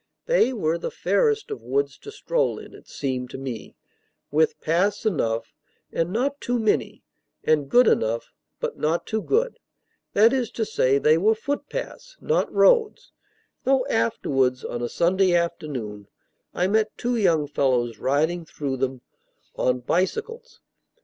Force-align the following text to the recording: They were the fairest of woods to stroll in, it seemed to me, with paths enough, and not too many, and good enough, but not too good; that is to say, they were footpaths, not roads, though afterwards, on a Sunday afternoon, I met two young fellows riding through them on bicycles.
They 0.25 0.51
were 0.51 0.79
the 0.79 0.89
fairest 0.89 1.51
of 1.51 1.61
woods 1.61 1.95
to 1.99 2.11
stroll 2.11 2.57
in, 2.57 2.73
it 2.73 2.87
seemed 2.87 3.29
to 3.29 3.37
me, 3.37 3.75
with 4.31 4.59
paths 4.59 5.05
enough, 5.05 5.53
and 5.93 6.11
not 6.11 6.41
too 6.41 6.57
many, 6.57 7.03
and 7.43 7.69
good 7.69 7.85
enough, 7.87 8.33
but 8.59 8.79
not 8.79 9.05
too 9.05 9.21
good; 9.21 9.59
that 10.13 10.33
is 10.33 10.49
to 10.53 10.65
say, 10.65 10.97
they 10.97 11.19
were 11.19 11.35
footpaths, 11.35 12.17
not 12.19 12.51
roads, 12.51 13.11
though 13.63 13.85
afterwards, 13.85 14.65
on 14.65 14.81
a 14.81 14.89
Sunday 14.89 15.35
afternoon, 15.35 16.07
I 16.51 16.65
met 16.65 16.97
two 16.97 17.15
young 17.15 17.47
fellows 17.47 17.99
riding 17.99 18.43
through 18.43 18.77
them 18.77 19.01
on 19.55 19.81
bicycles. 19.81 20.61